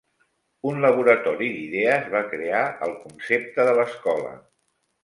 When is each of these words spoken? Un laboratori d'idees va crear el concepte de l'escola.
Un 0.69 0.79
laboratori 0.85 1.51
d'idees 1.57 2.09
va 2.17 2.25
crear 2.33 2.65
el 2.89 2.99
concepte 3.07 3.71
de 3.71 3.79
l'escola. 3.83 4.35